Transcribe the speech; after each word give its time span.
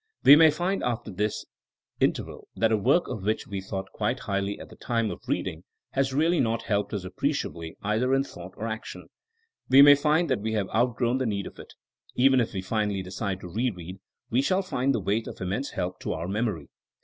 We 0.23 0.35
may 0.35 0.49
find 0.49 0.81
after 0.81 1.11
this 1.11 1.45
in 1.99 2.11
terval 2.13 2.47
that 2.55 2.71
a 2.71 2.75
work 2.75 3.07
of 3.07 3.21
which 3.21 3.45
we 3.45 3.61
thought 3.61 3.91
quite 3.93 4.21
highly 4.21 4.59
at 4.59 4.69
the 4.69 4.75
time 4.75 5.11
of 5.11 5.21
reading 5.27 5.63
has 5.91 6.11
really 6.11 6.39
not 6.39 6.63
helped 6.63 6.91
us 6.91 7.03
appreciably 7.03 7.77
either 7.83 8.11
in 8.15 8.23
thought 8.23 8.55
or 8.57 8.67
ao 8.67 8.75
^ 8.77 8.83
tion. 8.83 9.09
We 9.69 9.83
may 9.83 9.93
find 9.93 10.27
that 10.31 10.41
we 10.41 10.53
have 10.53 10.69
outgrown 10.73 11.19
the 11.19 11.27
need 11.27 11.45
of 11.45 11.59
it. 11.59 11.75
Even 12.15 12.39
if 12.41 12.53
we 12.53 12.63
finally 12.63 13.03
decide 13.03 13.41
to 13.41 13.47
re 13.47 13.69
read 13.69 13.99
we 14.31 14.41
shall 14.41 14.63
find 14.63 14.91
the 14.95 14.99
wait 14.99 15.27
of 15.27 15.39
immense 15.39 15.69
help 15.69 15.99
to 15.99 16.13
our 16.13 16.27
memory. 16.27 16.69